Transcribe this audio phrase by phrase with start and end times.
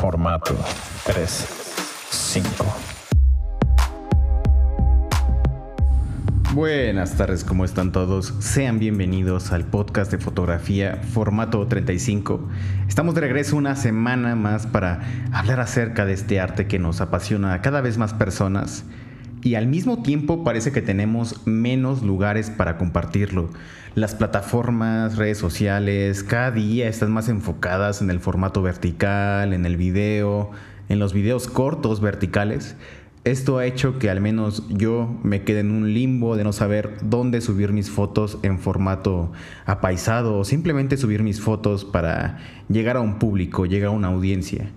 [0.00, 0.56] Formato
[1.04, 1.46] 3,
[2.10, 2.64] 5.
[6.54, 8.32] Buenas tardes, ¿cómo están todos?
[8.38, 12.48] Sean bienvenidos al podcast de fotografía Formato 35.
[12.88, 15.02] Estamos de regreso una semana más para
[15.32, 18.86] hablar acerca de este arte que nos apasiona a cada vez más personas
[19.42, 23.50] y al mismo tiempo parece que tenemos menos lugares para compartirlo.
[23.94, 29.76] Las plataformas, redes sociales, cada día están más enfocadas en el formato vertical, en el
[29.76, 30.50] video,
[30.88, 32.76] en los videos cortos verticales.
[33.24, 36.96] Esto ha hecho que al menos yo me quede en un limbo de no saber
[37.02, 39.32] dónde subir mis fotos en formato
[39.66, 42.38] apaisado o simplemente subir mis fotos para
[42.68, 44.70] llegar a un público, llegar a una audiencia.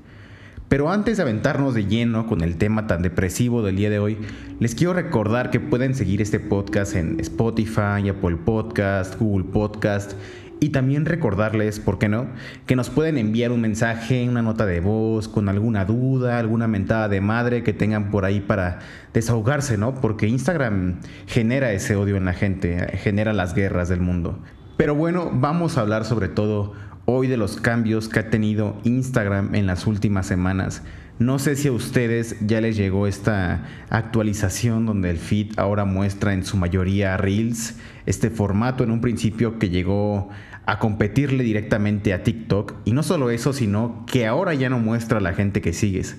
[0.73, 4.17] Pero antes de aventarnos de lleno con el tema tan depresivo del día de hoy,
[4.59, 10.13] les quiero recordar que pueden seguir este podcast en Spotify, Apple Podcast, Google Podcast
[10.59, 12.25] y también recordarles, ¿por qué no?,
[12.65, 17.07] que nos pueden enviar un mensaje, una nota de voz con alguna duda, alguna mentada
[17.07, 18.79] de madre que tengan por ahí para
[19.13, 19.93] desahogarse, ¿no?
[19.93, 24.39] Porque Instagram genera ese odio en la gente, genera las guerras del mundo.
[24.75, 26.73] Pero bueno, vamos a hablar sobre todo
[27.05, 30.83] hoy de los cambios que ha tenido Instagram en las últimas semanas.
[31.19, 36.33] No sé si a ustedes ya les llegó esta actualización donde el feed ahora muestra
[36.33, 40.29] en su mayoría Reels, este formato en un principio que llegó
[40.65, 42.75] a competirle directamente a TikTok.
[42.85, 46.17] Y no solo eso, sino que ahora ya no muestra a la gente que sigues.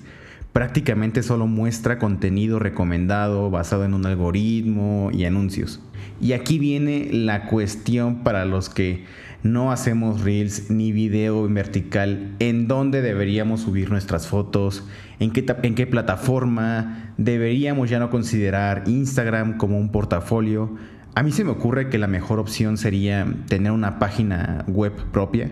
[0.53, 5.81] Prácticamente solo muestra contenido recomendado basado en un algoritmo y anuncios.
[6.21, 9.03] Y aquí viene la cuestión para los que
[9.45, 14.83] no hacemos reels ni video en vertical, en dónde deberíamos subir nuestras fotos,
[15.19, 20.75] en qué, en qué plataforma, deberíamos ya no considerar Instagram como un portafolio.
[21.13, 25.51] A mí se me ocurre que la mejor opción sería tener una página web propia,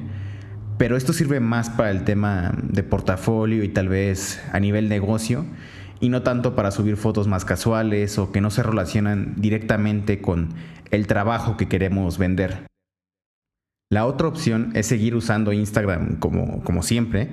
[0.80, 5.46] pero esto sirve más para el tema de portafolio y tal vez a nivel negocio
[6.00, 10.50] y no tanto para subir fotos más casuales o que no se relacionan directamente con
[10.90, 12.73] el trabajo que queremos vender.
[13.94, 17.30] La otra opción es seguir usando Instagram como, como siempre,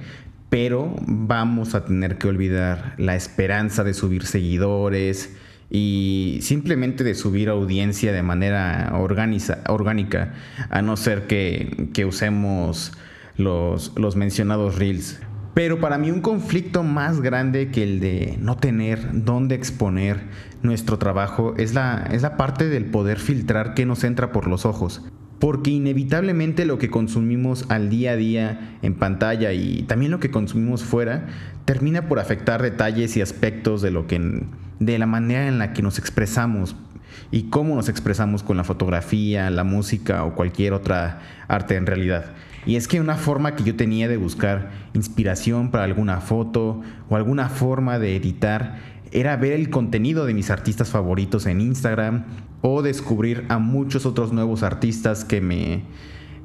[0.51, 5.35] pero vamos a tener que olvidar la esperanza de subir seguidores
[5.71, 10.35] y simplemente de subir audiencia de manera orgánica,
[10.69, 12.93] a no ser que, que usemos
[13.39, 15.19] los, los mencionados reels.
[15.55, 20.21] Pero para mí un conflicto más grande que el de no tener dónde exponer
[20.61, 24.67] nuestro trabajo es la, es la parte del poder filtrar que nos entra por los
[24.67, 25.03] ojos
[25.41, 30.31] porque inevitablemente lo que consumimos al día a día en pantalla y también lo que
[30.31, 31.27] consumimos fuera
[31.65, 34.45] termina por afectar detalles y aspectos de lo que
[34.79, 36.77] de la manera en la que nos expresamos
[37.31, 42.33] y cómo nos expresamos con la fotografía, la música o cualquier otra arte en realidad.
[42.67, 47.17] Y es que una forma que yo tenía de buscar inspiración para alguna foto o
[47.17, 48.79] alguna forma de editar
[49.13, 52.25] era ver el contenido de mis artistas favoritos en Instagram
[52.63, 55.83] o descubrir a muchos otros nuevos artistas que me,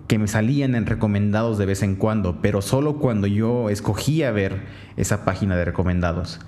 [0.07, 4.63] que me salían en recomendados de vez en cuando, pero solo cuando yo escogía ver
[4.97, 6.39] esa página de recomendados.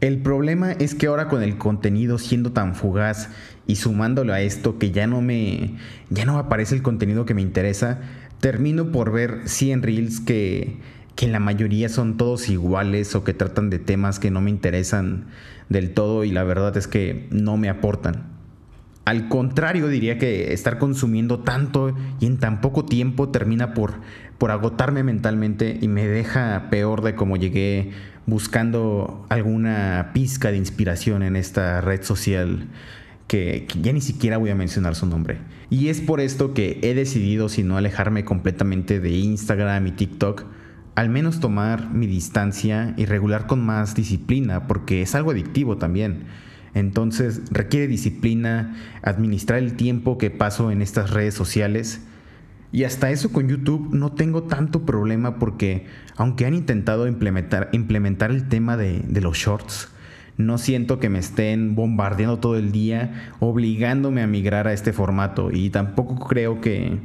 [0.00, 3.30] El problema es que ahora con el contenido siendo tan fugaz
[3.66, 5.76] y sumándolo a esto que ya no me
[6.10, 8.00] ya no aparece el contenido que me interesa,
[8.40, 10.76] termino por ver 100 reels que
[11.16, 15.24] que la mayoría son todos iguales o que tratan de temas que no me interesan
[15.70, 18.36] del todo y la verdad es que no me aportan.
[19.06, 23.94] Al contrario, diría que estar consumiendo tanto y en tan poco tiempo termina por,
[24.36, 27.92] por agotarme mentalmente y me deja peor de como llegué
[28.26, 32.66] buscando alguna pizca de inspiración en esta red social
[33.26, 35.38] que, que, ya ni siquiera voy a mencionar su nombre.
[35.70, 40.44] Y es por esto que he decidido, si no alejarme completamente de Instagram y TikTok,
[40.96, 46.24] al menos tomar mi distancia y regular con más disciplina, porque es algo adictivo también.
[46.74, 52.00] Entonces requiere disciplina, administrar el tiempo que paso en estas redes sociales.
[52.72, 55.86] Y hasta eso con YouTube no tengo tanto problema porque
[56.16, 57.70] aunque han intentado implementar,
[58.30, 59.90] el tema de los shorts,
[60.38, 65.50] no siento que me estén bombardeando todo el día, obligándome a migrar a este formato.
[65.50, 66.98] Y tampoco creo que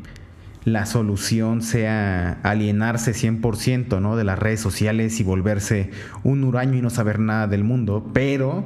[0.64, 4.16] la solución sea alienarse 100% ¿no?
[4.16, 5.90] de las redes sociales y volverse
[6.24, 8.64] un huraño y no saber nada del mundo, pero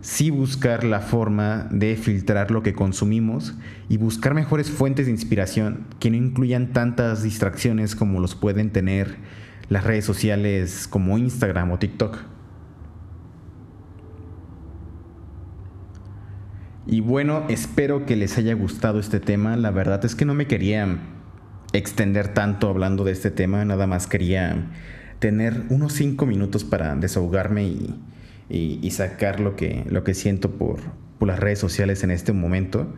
[0.00, 3.54] sí buscar la forma de filtrar lo que consumimos
[3.88, 9.16] y buscar mejores fuentes de inspiración que no incluyan tantas distracciones como los pueden tener
[9.68, 12.18] las redes sociales como Instagram o TikTok.
[16.88, 19.56] Y bueno, espero que les haya gustado este tema.
[19.56, 20.98] La verdad es que no me quería
[21.78, 24.66] extender tanto hablando de este tema, nada más quería
[25.18, 27.94] tener unos cinco minutos para desahogarme y,
[28.48, 30.78] y, sacar lo que, lo que siento por,
[31.18, 32.92] por, las redes sociales en este momento.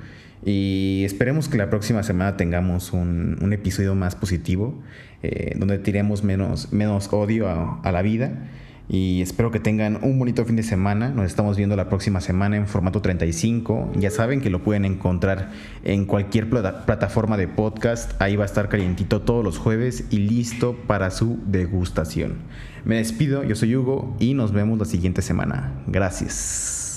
[0.45, 4.81] Y esperemos que la próxima semana tengamos un, un episodio más positivo,
[5.23, 8.49] eh, donde tiremos menos, menos odio a, a la vida
[8.89, 11.11] y espero que tengan un bonito fin de semana.
[11.11, 13.93] Nos estamos viendo la próxima semana en formato 35.
[13.97, 15.51] Ya saben que lo pueden encontrar
[15.85, 18.21] en cualquier plataforma de podcast.
[18.21, 22.37] Ahí va a estar calientito todos los jueves y listo para su degustación.
[22.85, 25.83] Me despido, yo soy Hugo y nos vemos la siguiente semana.
[25.87, 26.88] Gracias.